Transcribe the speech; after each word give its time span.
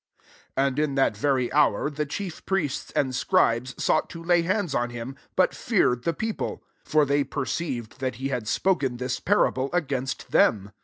19 0.57 0.65
And 0.67 0.79
in 0.79 0.95
that 0.95 1.15
very 1.15 1.53
hour, 1.53 1.87
the 1.87 2.07
chief 2.07 2.43
priests 2.47 2.91
and 2.95 3.13
scribes 3.13 3.75
sought 3.77 4.09
to 4.09 4.23
lay 4.23 4.41
hands 4.41 4.73
on 4.73 4.89
him, 4.89 5.15
but 5.35 5.53
feared 5.53 6.05
the 6.05 6.13
people: 6.15 6.63
for 6.83 7.05
they 7.05 7.23
perceived 7.23 7.99
that 7.99 8.15
he 8.15 8.29
had 8.29 8.47
spoken 8.47 8.97
this 8.97 9.19
parable 9.19 9.69
against 9.73 10.31
them. 10.31 10.71